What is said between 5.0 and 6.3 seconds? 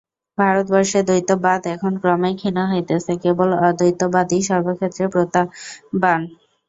প্রতাপবান।